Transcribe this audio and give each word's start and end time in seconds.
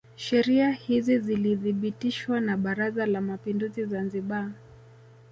Sheria 0.15 0.71
hizi 0.71 1.19
zilithibitishwa 1.19 2.39
na 2.41 2.57
Baraza 2.57 3.05
la 3.05 3.21
Mapinduzi 3.21 3.85
Zanzibar 3.85 4.51